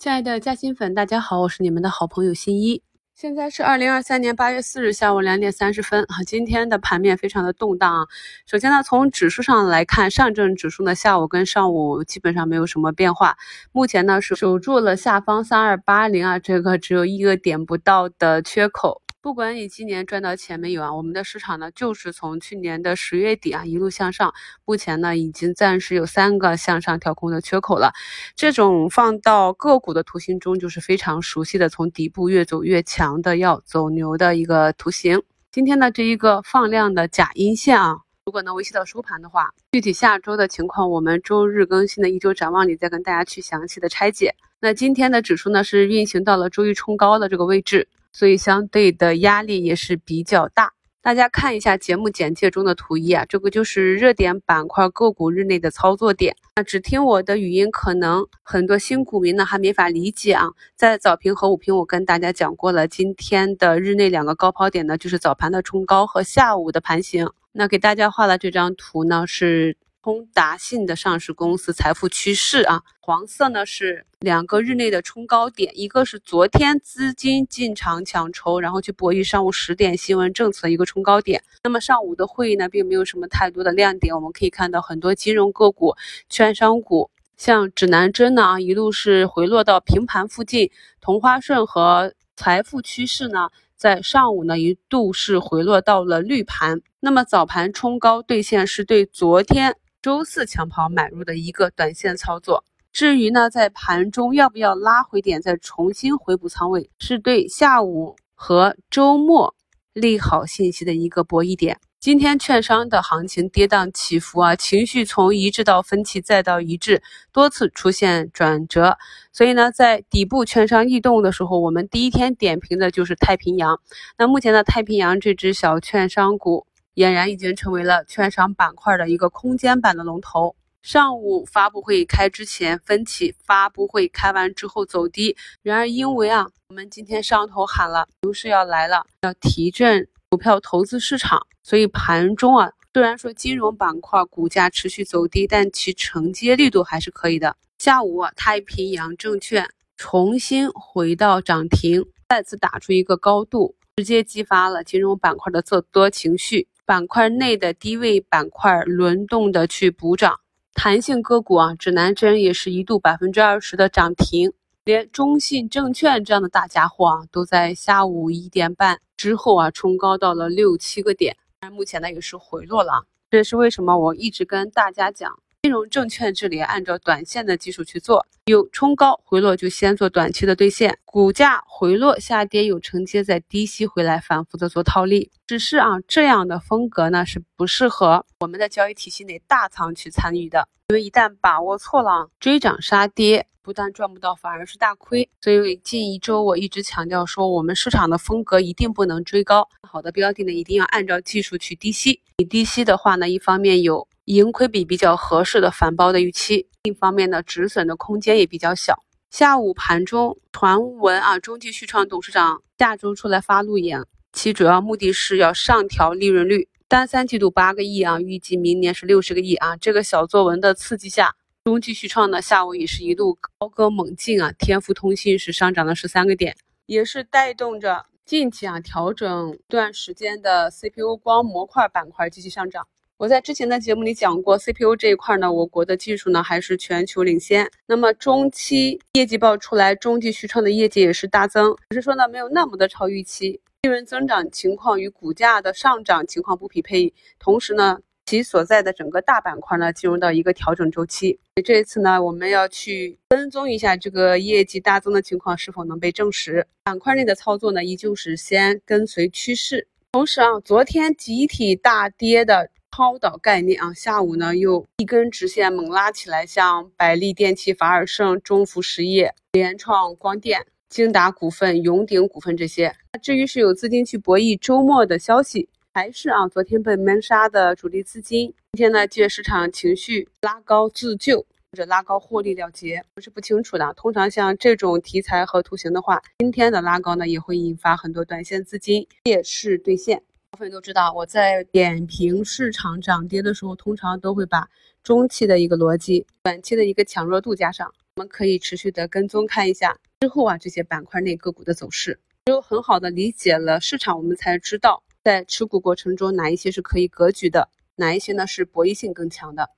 [0.00, 2.82] 亲爱的嘉兴粉，大家好，我是你们的好朋友新一。
[3.14, 8.06] 现在是二零二三年八月四日下午两点三十分啊，今天的盘面非常的动荡啊。
[8.46, 13.36] 首先呢，从指数上来看，上证指数呢下午跟上午基本上没有什么变化，
[13.72, 19.02] 目前呢是守住了下方三二八零啊这个只有一个点不到的缺口。
[19.22, 24.32] 不管你今年赚到钱没有啊，我们的市场呢就是从去年的十月底啊一路向上，
[24.64, 27.92] 目前呢已经暂时有三个向上跳空的缺口了。
[28.34, 35.22] 这种放到个股的图形中就是非常熟悉的，从底部越走越强的要走牛的一个图形。
[35.52, 44.34] 今天的这一个放量的假阴线啊，如果能维系到收盘的话，具体下周的情况，我们周日更新的一周展望里再跟大家去详细的拆解。
[44.60, 47.86] 那今天的指数呢是运行到了周一冲高的这个位置。
[48.12, 50.72] 所以相对的压力也是比较大。
[51.02, 56.36] 大家看一下节目简介中的图一啊，这个就是热点板块个股日内的操作点。
[56.56, 60.48] 那只听我的语音，可能很多新股民呢还没法理解啊。
[60.76, 67.30] 在早评和午评，我跟大家讲过了，今天的日内两个高抛点呢，就是早盘的冲高和下午的盘形。
[67.52, 69.76] 那给大家画的这张图呢是。
[70.02, 81.42] 通达信的上市公司财富趋势啊，黄色呢是两个日内的冲高点，一个是昨天资金进场抢筹，然后去博弈上午十点新闻政策一个冲高点。
[81.64, 85.94] 那么上午的会议呢，并没有什么太多的亮点，我们可以看到很多金融个股、
[86.30, 90.70] 券商股，像指南针呢一路是回落到平盘附近，
[91.02, 96.80] 同花顺和财富趋势呢，在上午呢一度是回落到了绿盘。
[97.00, 99.76] 那么早盘冲高兑现是对昨天。
[100.02, 109.54] 周四抢跑买入的一个短线操作，至于呢，在盘中要不要拉回点再重新回补仓位，是对下午和周末
[109.92, 111.78] 利好信息的一个博弈点。
[111.98, 118.96] 今天券商的行情跌宕起伏啊，情绪从一致到分歧再到一致，多次出现转折。
[119.34, 123.78] 所以呢，在底部券商异动的时候，我们第一天点评的就是太平洋。
[124.16, 126.66] 那目前呢太平洋这只小券商股。
[126.94, 130.56] 俨然已经成为了券商板块的一个空间版的龙头。
[130.82, 135.36] 上午发布会开之前分歧，发布会开完之后走低。
[135.62, 147.56] 然而因为啊，我们今天上头喊了牛市要来了，要提振股票投资市场，所以盘中啊，虽然说金融板块股价持续走低，但其承接力度还是可以的。
[147.78, 149.68] 下午啊，太平洋证券
[149.98, 156.68] 重新回到涨停，再次打出一个高度，直接激发了金融板块的做多情绪。
[156.90, 160.40] 板块内的低位板块轮动的去补涨，
[160.74, 164.52] 弹性个股啊，指南针也是一度百分之二十的涨停，
[164.82, 175.30] 连中信证券这样的大家伙啊，都在下午一点半之后啊冲高到了六七个点，但目前呢也是回落了，这也是为什么我一直跟大家讲。
[175.62, 185.30] 金融证券这里按照短线的技术去做，有冲高回落就先做短期的兑现，股价回落下跌有承接再低吸回来反复的做套利。
[185.46, 195.28] 只是啊，这样的风格呢是不适合我们的交易体系内大仓去参与的，因为一旦把握错了，追涨杀跌，不但赚不到，反而是大亏。
[195.42, 202.22] 所以近一周我一直强调说，我们市场的风格一定不能追高，好的标的呢一定要按照技术去低吸。
[202.38, 204.08] 你低吸的话呢，一方面有。
[204.30, 209.02] 盈亏比比较合适的反包的预期，另一方面呢，止损的空间也比较小。
[209.28, 219.76] 下午盘中传闻啊，中继续创董事长下周出来发路演，其主要目的是要上调利润率，单三季度八个亿啊，预计明年是六十个亿啊。
[219.76, 232.86] 这个小作文的刺激下，中继续创呢下午也是一路高歌猛进啊，天福通信是上涨了十三个点，也是带动着近期啊调整段时间的 CPU 光模块板块继续上涨。
[233.20, 237.70] 我在之前的节目里讲过，CPU 这一块呢，我国的技术呢还是全球领先。
[237.86, 247.12] 那么中期业绩报出来，中继续创的业绩也是大增，只是说呢没有那么的超预期，利润增长情况与股价的上涨情况不匹配。
[247.38, 251.38] 同时呢，其所在的整个大板块呢进入到一个调整周期。
[251.62, 256.66] 这一次呢，我们要去跟踪一下这个业绩大增的情况是否能被证实。
[256.84, 259.86] 板块内的操作呢，依旧是先跟随趋势。
[260.12, 262.70] 同时啊，昨天集体大跌的。
[262.90, 272.94] 抛导概念啊，下午呢又一根直线猛拉起来，像百利电器、法尔胜、中孚实业、联创光电、京达股份、永鼎股份这些。
[273.22, 281.40] 至于是有资金去博弈周末的消息，还是啊昨天被闷杀的主力资金，今天呢借市场情绪拉高自救
[281.72, 283.94] 或者拉高获利了结，我是不清楚的。
[283.94, 290.22] 通常像这种题材和图形的话，今天的拉高呢也会引发很多短线资金借势兑现。
[290.50, 294.68] 部分都知道，我在点评市场涨跌的时候，通常都会把
[295.00, 302.18] 中期的一个逻辑，短期的一个强弱度加上，我们可以持续的跟踪看一下之后啊这些板块内个股的走势。
[302.46, 309.70] 只有很好的理解了市场，我们才知道在持股过程中哪一些是可以格局的，哪一些呢是博弈性更强的。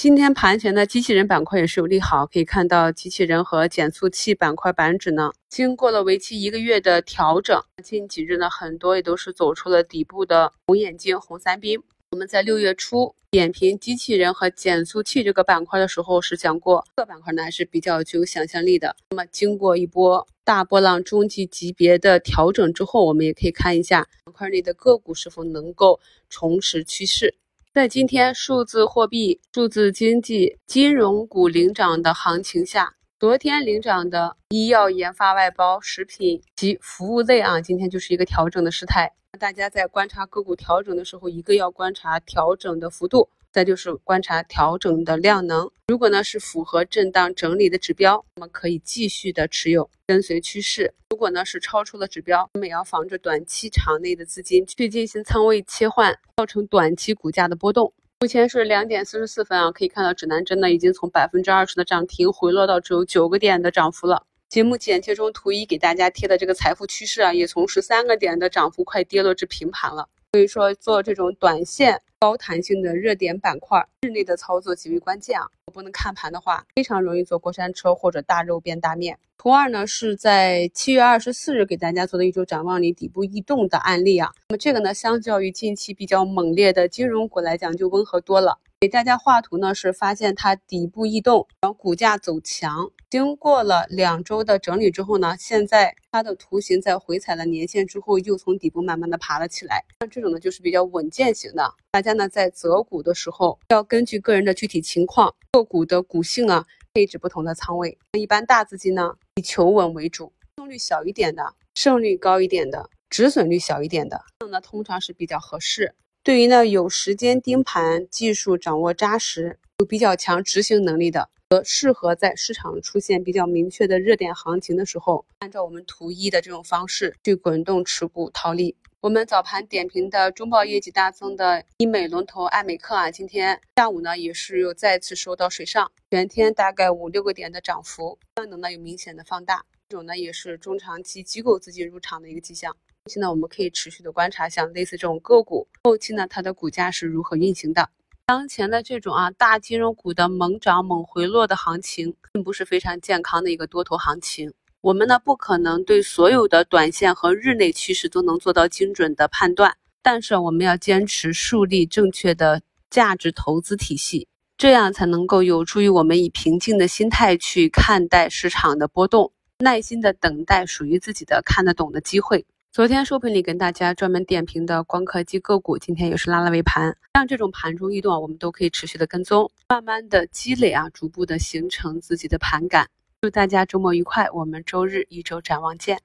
[0.00, 11.82] 今天盘前的机器人板块也是有利好，可以看到机器人和减速器板块板指呢，经过了为期一个月的调整，近几日呢很多也都是走出了底部的红眼睛、红三兵。
[12.12, 18.94] 我们在六月初点评机器人和减速器这个板块的时候，是讲过这个板块呢还是比较具有想象力的。
[19.10, 25.98] 那么经过一波大波浪中级级别的调整之后，我们也可以看一下板块内的个股是否能够
[26.30, 27.34] 重拾趋势。
[27.78, 39.12] 在今天数字货币、数字经济、金融股领涨的行情下，昨天领涨的医药、研发、外包、食品及服务类啊，今天就是一个调整的时态。
[39.38, 43.28] 大家在观察个股调整的时候，一个要观察调整的幅度。
[43.58, 57.92] 再就是观察调整的量能，如果呢是符合震荡整理的指标，那么可以继续的持有，跟随趋势；如果呢是超出了指标，那么也要防着短期场内的资金去进行仓位切换，造成短期股价的波动。
[58.20, 64.22] 目前是两点四十四分啊，可以看到指南针呢已经从百分之二十的涨停回落到只有九个点的涨幅了。
[64.48, 70.08] 节目简介中图一给大家贴的这个财富趋势啊，也从十三个点的涨幅快跌落至平盘了。
[70.30, 75.46] 所以说，做这种短线高弹性的热点板块，日内的操作极为关键啊！
[75.72, 79.16] 不能看盘的话，非常容易坐过山车或者大肉变大面。
[79.36, 84.32] 图二呢，是在七月二十四日给大家做的一周展望里底部异动的案例啊。
[84.48, 88.58] 那么这个呢，相较于近期比较猛烈的金融股来讲，就温和多了。
[88.80, 99.84] 给大家画图呢，是发现它底部异动，然后股价走强，经过了两周的整理之后呢，现在它的图形在回踩了年线之后，又从底部慢慢的爬了起来。
[99.98, 101.74] 像这种呢，就是比较稳健型的。
[101.90, 106.64] 大家呢在择股的时候，要根据个人的具体情况、个股的股性啊，
[106.94, 107.98] 配置不同的仓位。
[108.12, 115.96] 一般大资金呢，以求稳为主，胜率小一点的，胜率高一点的，止损率小一点的，这样呢通常是比较合适。
[116.28, 128.76] 对于呢有时间盯盘、技术掌握扎实、有比较强执行能力的，和适合在市场出现比较明确的热点行情的时候，按照我们图一的这种方式去滚动持股套利。
[129.00, 142.76] 我们早盘点评的中报业绩大增的医美龙头爱美克啊，今天下午呢也是又再次收到水上，全天大概五六个点的涨幅，量能呢有明显的放大，这种呢也是中长期机构资金入场的一个迹象。
[143.08, 147.88] 期呢，我们可以持续的观察，像类似这种个股，后期呢它的股价是如何运行的。
[148.26, 154.52] 当前的这种啊大金融股的猛涨猛回落的行情，并不是非常健康的一个多头行情。
[154.82, 172.46] 我们呢不可能对所有的短线和日内趋势都能做到精准的判断，但是我们要坚持树立正确的价值投资体系，这样才能够有助于我们以平静的心态去看待市场的波动，耐心的等待属于自己的看得懂的机会。
[172.70, 176.96] 昨天收评里跟大家专门点评的光刻机个股，今天也是拉了尾盘。
[177.14, 182.86] 像这种盘中异动，我们都可以持续的跟踪，慢慢的积累啊，逐步的形成自己的盘感。
[183.22, 185.98] 祝大家周末愉快，我们周日一周展望见。